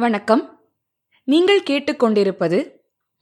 [0.00, 0.60] வணக்கம்.
[1.24, 2.70] நீங்கள் கேட்டுக்கொண்டிருப்பது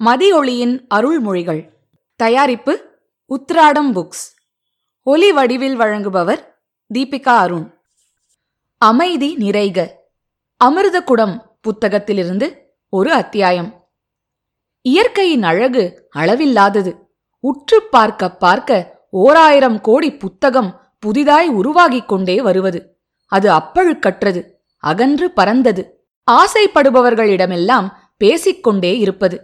[0.05, 1.69] மதியொளியின் அருள்மொழிகள்.
[2.17, 2.85] தயாரிப்பு
[3.29, 4.35] உத்ராடம் புக்ஸ்.
[5.03, 6.45] ஒலி வடிவில் வழங்குபவர்
[6.95, 7.79] தீபிகா அருண்.
[8.79, 10.05] அமைதி நிறைக.
[10.65, 11.39] அமிர்தகுடம்
[11.69, 12.57] புத்தகத்திலிருந்து
[12.89, 13.89] ஒரு அத்தியாயம்.
[14.83, 16.99] இயற்கையின் அழகு அளவில்லாதது.
[17.41, 23.01] உற்று பார்க்க பார்க்க ஓராயிரம் கோடி புத்தகம் புதிதாய் உருவாகிக் கொண்டே வருவது.
[23.27, 25.96] அது அப்பழுக்கற்றது அகன்று பறந்தது.
[26.31, 29.37] ஆசைப்படுபவர்களிடமெல்லாம் பேசிக்கொண்டே இருப்பது.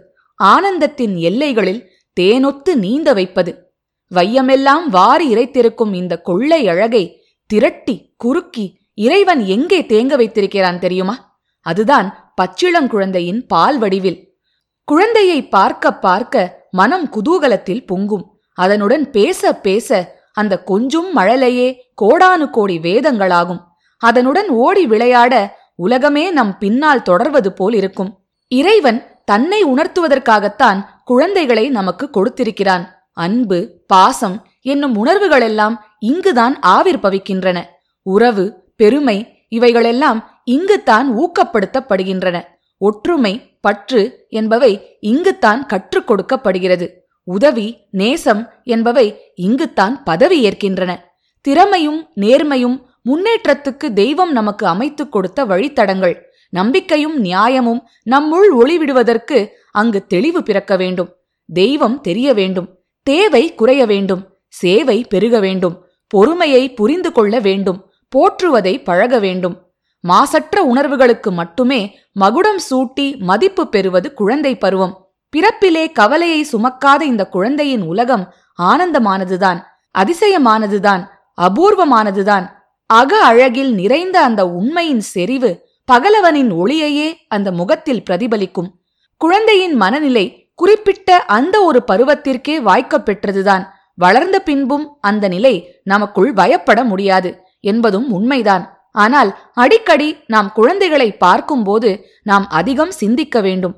[0.43, 1.89] ஆனந்தத்தின் எல்லைகளில்
[2.21, 3.75] தேனொத்து நீந்த வைப்பது.
[4.15, 11.41] வையமெல்லாம் வாரி இறைத்திருக்கும் இந்த கொள்ளை அழகை திரட்டி குறுக்கி இறைவன் எங்கே தேங்க வைத்திருக்கிறான் தெரியுமா?
[11.59, 14.37] அதுதான் பச்சிளங்குழந்தையின் பால் வடிவில்.
[14.83, 18.39] குழந்தையை பார்க்க பார்க்க மனம் குதூகலத்தில் பொங்கும்.
[18.53, 23.61] அதனுடன் பேச பேச அந்த கொஞ்சும் மழலையே கோடானு கோடி வேதங்களாகும்.
[23.97, 28.19] அதனுடன் ஓடி விளையாட உலகமே நம் பின்னால் தொடர்வது போல் இருக்கும்.
[28.47, 32.87] இறைவன் தன்னை உணர்த்துவதற்காகத்தான் குழந்தைகளை நமக்கு கொடுத்திருக்கிறான்.
[33.13, 37.63] அன்பு பாசம் என்னும் உணர்வுகளெல்லாம் இங்குதான் ஆவிர்பவிக்கின்றன
[38.01, 42.41] உறவு பெருமை இவைகளெல்லாம் இங்குத்தான் ஊக்கப்படுத்தப்படுகின்றன.
[42.77, 47.07] ஒற்றுமை பற்று என்பவை இங்குத்தான் கற்றுக் கொடுக்கப்படுகிறது.
[47.23, 50.97] உதவி நேசம் என்பவை இங்குத்தான் பதவி ஏற்கின்றன.
[51.41, 56.15] திறமையும் நேர்மையும் முன்னேற்றத்துக்கு தெய்வம் நமக்கு அமைத்துக் கொடுத்த வழித்தடங்கள்.
[56.49, 61.15] நம்பிக்கையும் நியாயமும் நம்முள் ஒளிவிடுவதற்கு அங்கு தெளிவு பிறக்க வேண்டும்.
[61.53, 62.79] தெய்வம் தெரிய வேண்டும்.
[63.03, 64.37] தேவை குறைய வேண்டும்.
[64.47, 65.85] சேவை பெருக வேண்டும்.
[66.07, 67.91] பொறுமையை புரிந்து கொள்ள வேண்டும்.
[68.09, 69.71] போற்றுவதை பழக வேண்டும்.
[69.99, 75.11] மாசற்ற உணர்வுகளுக்கு மட்டுமே மகுடம் சூட்டி மதிப்பு பெறுவது குழந்தை பருவம்.
[75.37, 79.61] பிறப்பிலே கவலையை சுமக்காத இந்த குழந்தையின் உலகம் ஆனந்தமானதுதான்
[79.99, 81.05] அதிசயமானதுதான்
[81.41, 82.49] அபூர்வமானதுதான்.
[82.93, 85.51] அக அழகில் நிறைந்த அந்த உண்மையின் செறிவு
[85.91, 88.69] பகலவனின் ஒளியையே அந்த முகத்தில் பிரதிபலிக்கும்.
[89.17, 93.63] குழந்தையின் மனநிலை குறிப்பிட்ட அந்த ஒரு பருவத்திற்கே வாய்க்கப் பெற்றதுதான்.
[93.95, 98.63] வளர்ந்த பின்பும் அந்த நிலை நமக்குள் பயப்பட முடியாது என்பதும் உண்மைதான்.
[98.91, 103.75] ஆனால் அடிக்கடி நாம் குழந்தைகளை பார்க்கும்போது நாம் அதிகம் சிந்திக்க வேண்டும்.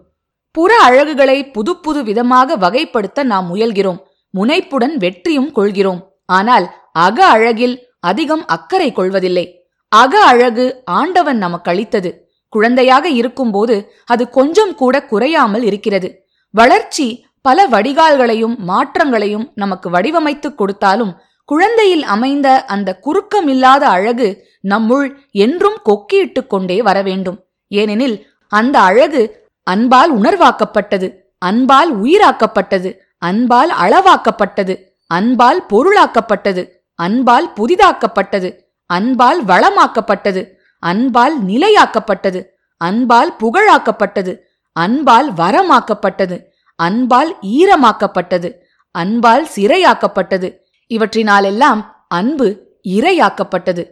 [0.52, 3.98] புற அழகுகளை புது புது விதமாக வகைப்படுத்த நாம் முயல்கிறோம்.
[4.30, 6.02] முனைப்புடன் வெற்றியும் கொள்கிறோம்.
[6.26, 7.76] ஆனால் அக அழகில்
[8.10, 9.46] அதிகம் அக்கறை கொள்வதில்லை.
[9.92, 12.10] அக அழகு ஆண்டவன் நமக்கு அளித்தது
[12.50, 16.10] குழந்தையாக இருக்கும்போது அது கொஞ்சம் கூட குறையாமல் இருக்கிறது.
[16.54, 17.08] வளர்ச்சி
[17.42, 21.12] பல வடிகால்களையும் மாற்றங்களையும் நமக்கு வடிவமைத்துக் கொடுத்தாலும்
[21.46, 24.28] குழந்தையில் அமைந்த அந்த குறுக்கமில்லாத அழகு
[24.68, 27.38] நம்முள் என்றும் கொக்கியிட்டு கொண்டே வர வேண்டும்.
[27.72, 28.16] ஏனெனில்
[28.52, 29.22] அந்த அழகு
[29.68, 34.76] அன்பால் உணர்வாக்கப்பட்டது அன்பால் உயிராக்கப்பட்டது அன்பால் அளவாக்கப்பட்டது
[35.08, 36.75] அன்பால் பொருளாக்கப்பட்டது.
[36.96, 38.50] அன்பால் புதிதாக்கப்பட்டது
[38.90, 40.42] அன்பால் வளமாக்கப்பட்டது
[40.84, 42.42] அன்பால் நிலையாக்கப்பட்டது
[42.78, 44.34] அன்பால் புகழாக்கப்பட்டது
[44.76, 46.38] அன்பால் வரமாக்கப்பட்டது
[46.80, 48.50] அன்பால் ஈரமாக்கப்பட்டது
[48.96, 50.48] அன்பால் சிறையாக்கப்பட்டது.
[50.92, 52.48] இவற்றினாலெல்லாம் அன்பு
[52.96, 53.84] இரையாக்கப்பட்டது.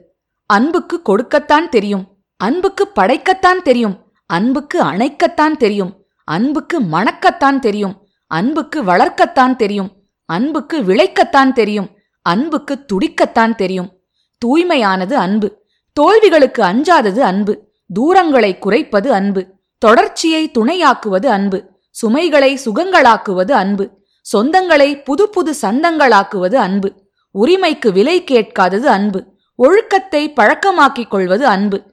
[0.50, 2.06] அன்புக்கு கொடுக்கத்தான் தெரியும்
[2.38, 3.96] அன்புக்கு படைக்கத்தான் தெரியும்
[4.30, 5.94] அன்புக்கு அணைக்கத்தான் தெரியும்
[6.28, 7.96] அன்புக்கு மணக்கத்தான் தெரியும்
[8.28, 9.92] அன்புக்கு வளர்க்கத்தான் தெரியும்
[10.26, 11.90] அன்புக்கு விளைக்கத்தான் தெரியும்.
[12.24, 14.00] அன்புக்கு துடிக்கத்தான் தெரியும்.
[14.38, 15.66] தூய்மையானது அன்பு.
[15.94, 17.72] தோல்விகளுக்கு அஞ்சாதது அன்பு.
[18.00, 19.48] தூரங்களை குறைப்பது அன்பு.
[19.78, 21.70] தொடர்ச்சியை துணையாக்குவது அன்பு.
[21.92, 24.02] சுமைகளை சுகங்களாக்குவது அன்பு.
[24.36, 26.94] சொந்தங்களை புது புது சந்தங்களாக்குவது அன்பு.
[27.32, 29.26] உரிமைக்கு விலை கேட்காதது அன்பு.
[29.56, 31.84] ஒழுக்கத்தை பழக்கமாக்கிக் கொள்வது அன்பு.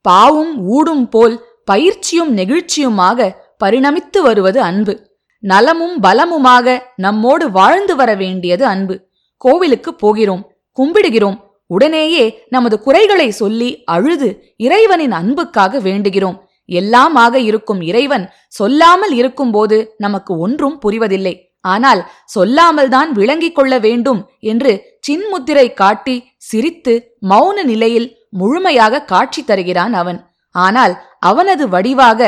[0.00, 3.32] பாவும் ஊடும் போல் பயிற்சியும் நெகிழ்ச்சியுமாக
[3.64, 5.14] பரிணமித்து வருவது அன்பு.
[5.38, 9.05] நலமும் பலமுமாக நம்மோடு வாழ்ந்து வர வேண்டியது அன்பு.
[9.44, 10.42] கோவிலுக்கு போகிறோம்
[10.78, 11.38] கும்பிடுகிறோம்.
[11.70, 12.24] உடனேயே
[12.54, 14.28] நமது குறைகளை சொல்லி அழுது
[14.66, 16.36] இறைவனின் அன்புக்காக வேண்டுகிறோம்.
[16.68, 18.24] எல்லாமாக இருக்கும் இறைவன்
[18.58, 21.34] சொல்லாமல் இருக்கும்போது நமக்கு ஒன்றும் புரிவதில்லை.
[21.64, 22.00] ஆனால்
[22.34, 24.20] சொல்லாமல்தான் விளங்கிக் கொள்ள வேண்டும்
[24.52, 24.72] என்று
[25.08, 26.16] சின்முத்திரை காட்டி
[26.48, 26.94] சிரித்து
[27.30, 28.08] மௌன நிலையில்
[28.40, 30.18] முழுமையாக காட்சி தருகிறான் அவன்.
[30.54, 30.94] ஆனால்
[31.30, 32.20] அவனது வடிவாக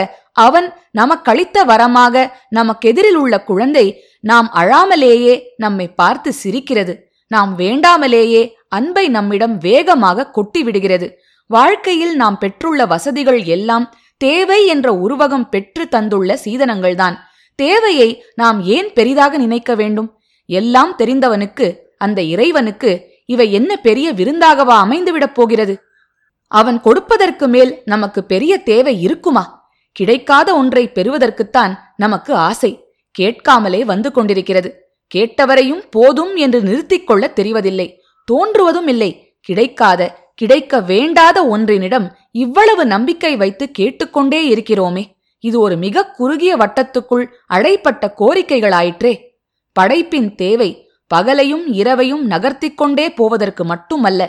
[0.47, 0.67] அவன்
[0.99, 2.25] நமக்களித்த வரமாக
[2.59, 3.87] நமக்கெதிரில் உள்ள குழந்தை
[4.21, 7.11] நாம் அழாமலேயே நம்மை பார்த்து சிரிக்கிறது.
[7.27, 11.11] நாம் வேண்டாமலேயே அன்பை நம்மிடம் வேகமாக கொட்டிவிடுகிறது.
[11.47, 17.17] வாழ்க்கையில் நாம் பெற்றுள்ள வசதிகள் எல்லாம் தேவை என்ற உருவகம் பெற்று தந்துள்ள சீதனங்கள்தான்.
[17.55, 20.19] தேவையை நாம் ஏன் பெரிதாக நினைக்க வேண்டும்?
[20.47, 25.81] எல்லாம் தெரிந்தவனுக்கு அந்த இறைவனுக்கு இவை என்ன பெரிய விருந்தாகவா அமைந்துவிடப் போகிறது?
[26.47, 29.71] அவன் கொடுப்பதற்கு மேல் நமக்கு பெரிய தேவை இருக்குமா?
[29.93, 32.88] கிடைக்காத ஒன்றை பெறுவதற்குத்தான் நமக்கு ஆசை.
[33.19, 34.71] கேட்காமலே வந்து கொண்டிருக்கிறது.
[35.15, 37.87] கேட்டவரையும் போதும் என்று நிறுத்திக் கொள்ள தெரிவதில்லை.
[38.25, 39.11] தோன்றுவதும் இல்லை.
[39.41, 40.01] கிடைக்காத
[40.35, 45.03] கிடைக்க வேண்டாத ஒன்றினிடம் இவ்வளவு நம்பிக்கை வைத்து கேட்டுக்கொண்டே இருக்கிறோமே.
[45.41, 49.13] இது ஒரு மிக குறுகிய வட்டத்துக்குள் அடைப்பட்ட கோரிக்கைகளாயிற்றே.
[49.73, 50.71] படைப்பின் தேவை
[51.15, 54.23] பகலையும் இரவையும் நகர்த்திக் கொண்டே போவதற்கு மட்டுமல்ல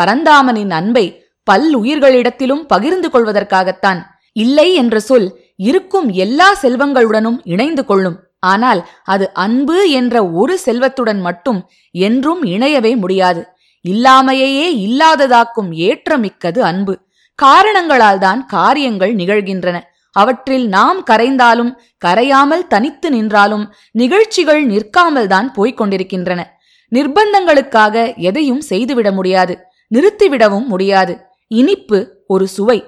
[0.00, 1.06] பரந்தாமனின் அன்பை
[1.44, 4.00] பல் உயிர்களிடத்திலும் பகிர்ந்து கொள்வதற்காகத்தான்.
[4.32, 8.18] இல்லை என்ற சொல் இருக்கும் எல்லா செல்வங்களுடனும் இணைந்து கொள்ளும்.
[8.44, 11.60] ஆனால் அது அன்பு என்ற ஒரு செல்வத்துடன் மட்டும்
[11.94, 13.42] என்றும் இணையவே முடியாது.
[13.84, 16.94] இல்லாமையே இல்லாததாக்கும் ஏற்றமிக்கது அன்பு.
[17.38, 19.76] காரணங்களால் தான் காரியங்கள் நிகழ்கின்றன.
[20.16, 21.72] அவற்றில் நாம் கரைந்தாலும்
[22.04, 26.40] கரையாமல் தனித்து நின்றாலும் நிகழ்ச்சிகள் நிற்காமல் தான் போய்க் கொண்டிருக்கின்றன.
[26.92, 29.54] நிர்பந்தங்களுக்காக எதையும் செய்துவிட முடியாது.
[29.90, 31.14] நிறுத்திவிடவும் முடியாது.
[31.50, 32.78] இனிப்பு ஒரு சுவை.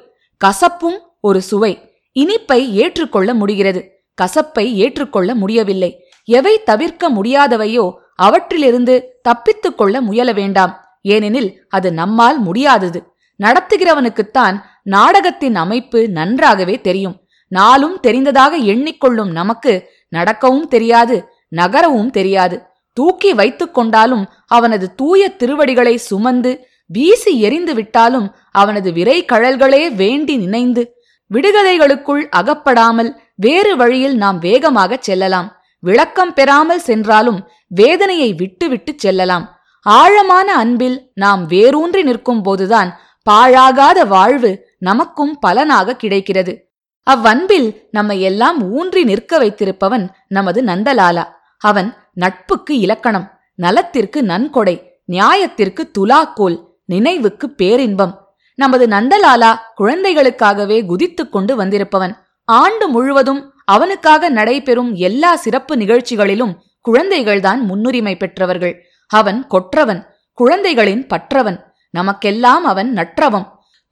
[0.41, 1.73] கசப்பும் ஒரு சுவை.
[2.17, 3.81] இனிப்பை ஏற்றுக்கொள்ள முடிகிறது.
[4.23, 6.09] கசப்பை ஏற்றுக்கொள்ள முடியவில்லை.
[6.25, 10.73] எவை தவிர்க்க முடியாதவையோ அவற்றிலிருந்து தப்பித்துக் கொள்ள முயல வேண்டாம்.
[11.03, 13.15] ஏனெனில் அது நம்மால் முடியாதது.
[13.45, 17.17] நடத்துகிறவனுக்குத்தான் நாடகத்தின் அமைப்பு நன்றாகவே தெரியும்.
[17.49, 22.63] நாளும் தெரிந்ததாக எண்ணிக்கொள்ளும் நமக்கு நடக்கவும் தெரியாது நகரவும் தெரியாது.
[22.93, 30.95] தூக்கி வைத்துக் கொண்டாலும் அவனது தூய திருவடிகளை சுமந்து வீசி எரிந்து விட்டாலும் அவனது விரை கழல்களே வேண்டி நினைந்து
[31.35, 35.57] விடுகதைகளுக்குள் அகப்படாமல் வேறு வழியில் நாம் வேகமாகச் செல்லலாம்.
[35.81, 39.57] விளக்கம் பெறாமல் சென்றாலும் வேதனையை விட்டுவிட்டு செல்லலாம்.
[39.83, 42.99] ஆழமான அன்பில் நாம் வேரூன்றி நிற்கும் போதுதான்
[43.31, 46.71] பாழாகாத வாழ்வு நமக்கும் பலனாக கிடைக்கிறது.
[47.11, 51.25] அவ்வன்பில் நம்மை எல்லாம் ஊன்றி நிற்க வைத்திருப்பவன் நமது நந்தலாலா.
[51.59, 58.37] அவன் நட்புக்கு இலக்கணம் நலத்திற்கு நன்கொடை நியாயத்திற்கு துலாக்கோல் நினைவுக்கு பேரின்பம்.
[58.55, 62.17] நமது நந்தலாலா குழந்தைகளுக்காகவே குதித்துக் கொண்டு வந்திருப்பவன்.
[62.47, 66.57] ஆண்டு முழுவதும் அவனுக்காக நடைபெறும் எல்லா சிறப்பு நிகழ்ச்சிகளிலும்
[66.89, 68.85] குழந்தைகள்தான் முன்னுரிமை பெற்றவர்கள்.
[69.09, 73.47] அவன் கொற்றவன் குழந்தைகளின் பற்றவன் நமக்கெல்லாம் அவன் நற்றவம்.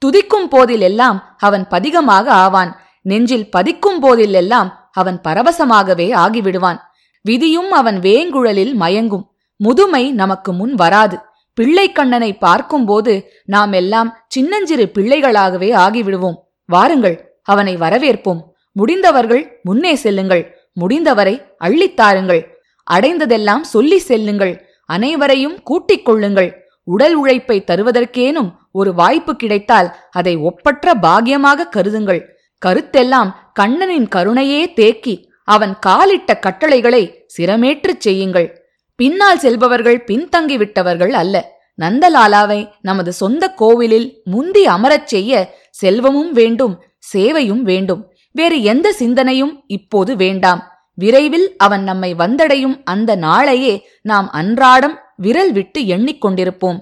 [0.07, 2.81] துதிக்கும் போதிலெல்லாம் அவன் பதிகமாக ஆவான்.
[3.01, 6.79] நெஞ்சில் பதிக்கும் போதிலெல்லாம் அவன் பரவசமாகவே ஆகிவிடுவான்.
[7.23, 9.25] விதியும் அவன் வேங்குழலில் மயங்கும்.
[9.57, 11.19] முதுமை நமக்கு முன் வராது.
[11.61, 16.35] பிள்ளைக்கண்ணனை பார்க்கும்போது நாம் எல்லாம் சின்னஞ்சிறு பிள்ளைகளாகவே ஆகிவிடுவோம்.
[16.67, 18.41] வாருங்கள் அவனை வரவேற்போம்.
[18.73, 20.45] முடிந்தவர்கள் முன்னே செல்லுங்கள்.
[20.73, 22.43] முடிந்தவரை அள்ளித்தாருங்கள்
[22.91, 24.55] அடைந்ததெல்லாம் சொல்லி செல்லுங்கள்.
[24.87, 26.51] அனைவரையும் கூட்டிக் கொள்ளுங்கள்.
[26.85, 32.21] உடல் உழைப்பை தருவதற்கேனும் ஒரு வாய்ப்பு கிடைத்தால் அதை ஒப்பற்ற பாக்கியமாக கருதுங்கள்.
[32.67, 35.15] கருத்தெல்லாம் கண்ணனின் கருணையே தேக்கி
[35.45, 37.03] அவன் காலிட்ட கட்டளைகளை
[37.37, 38.49] சிரமேற்றுச் செய்யுங்கள்.
[38.97, 41.37] பின்னால் செல்பவர்கள் பின்தங்கிவிட்டவர்கள் அல்ல.
[41.83, 46.75] நந்தலாலாவை நமது சொந்த கோவிலில் முந்தி அமரச் செய்ய செல்வமும் வேண்டும்.
[47.13, 48.13] சேவையும் வேண்டும்.
[48.31, 50.63] வேறு எந்த சிந்தனையும் இப்போது வேண்டாம்.
[50.95, 56.79] விரைவில் அவன் நம்மை வந்தடையும் அந்த நாளையே நாம் அன்றாடம் விரல் விட்டு எண்ணிக்கொண்டிருப்போம்.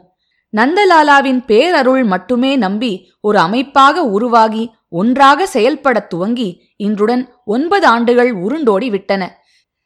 [0.57, 9.41] நந்தலாலாவின் பேரருள் மட்டுமே நம்பி ஒரு அமைப்பாக உருவாகி ஒன்றாக செயல்படத் துவங்கி இன்றுடன் ஒன்பது ஆண்டுகள் உருண்டோடி விட்டன.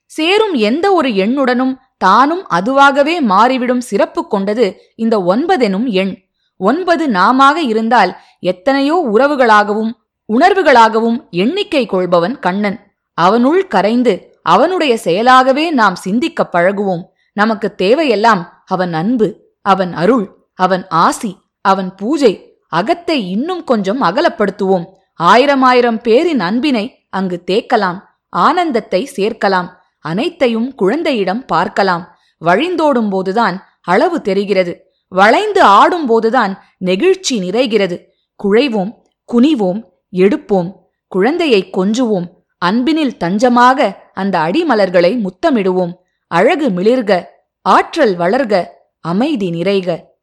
[0.07, 6.25] சேரும் எந்த ஒரு எண்ணுடனும் தானும் அதுவாகவே மாறிவிடும் சிறப்பு கொண்டது இந்த ஒன்பதெனும் எண்.
[6.57, 9.93] ஒன்பது நாமாக இருந்தால் எத்தனையோ உறவுகளாகவும்
[10.29, 12.79] உணர்வுகளாகவும் எண்ணிக்கை கொள்பவன் கண்ணன்.
[13.19, 14.15] அவனுள் கரைந்து
[14.55, 17.05] அவனுடைய செயலாகவே நாம் சிந்திக்க பழகுவோம்.
[17.37, 18.43] நமக்கு தேவையெல்லாம்
[18.75, 19.29] அவன் அன்பு
[19.73, 20.27] அவன் அருள்
[20.65, 21.33] அவன் ஆசி
[21.65, 22.33] அவன் பூஜை
[22.73, 24.87] அகத்தை இன்னும் கொஞ்சம் அகலப்படுத்துவோம்.
[25.21, 27.99] ஆயிரம் ஆயிரம் பேரின் அன்பினை அங்கு தேக்கலாம்
[28.33, 29.69] ஆனந்தத்தை சேர்க்கலாம்
[30.05, 32.05] அனைத்தையும் குழந்தையிடம் பார்க்கலாம்.
[32.43, 33.57] வழிந்தோடும் போதுதான்
[33.93, 34.73] அளவு தெரிகிறது
[35.13, 36.53] வளைந்து ஆடும் போதுதான்
[36.85, 37.97] நெகிழ்ச்சி நிறைகிறது.
[38.41, 38.93] குழைவோம்
[39.29, 39.81] குனிவோம்
[40.23, 40.73] எடுப்போம்.
[41.09, 42.27] குழந்தையை கொஞ்சுவோம்
[42.65, 45.93] அன்பினில் தஞ்சமாக அந்த அடிமலர்களை முத்தமிடுவோம்.
[46.27, 47.25] அழகு மிளிர்க
[47.63, 48.67] ஆற்றல் வளர்க
[49.01, 50.15] அமைதி நிறைக.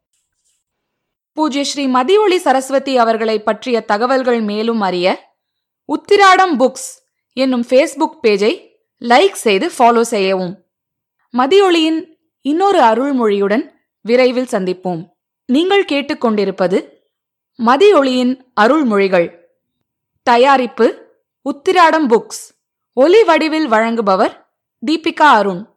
[1.32, 5.34] பூஜ்ய ஸ்ரீ மதியொளி சரஸ்வதி அவர்களை பற்றிய தகவல்கள் மேலும் அறிய
[5.88, 6.90] உத்திராடம் புக்ஸ்
[7.32, 8.52] என்னும் ஃபேஸ்புக் பேஜை
[9.00, 10.64] லைக் செய்து ஃபாலோ செய்யவும்.
[11.38, 12.00] மதியொளியின்
[12.40, 13.64] இன்னொரு அருள்மொழியுடன்
[14.00, 15.02] விரைவில் சந்திப்போம்.
[15.46, 16.78] நீங்கள் கேட்டுக்கொண்டிருப்பது
[17.58, 19.43] மதியொளியின் அருள்மொழிகள்.
[20.30, 20.86] தயாரிப்பு
[21.44, 22.44] உத்திராடம் புக்ஸ்.
[22.92, 24.34] ஒலி வடிவில் வழங்குபவர்
[24.86, 25.73] தீபிகா அருண்.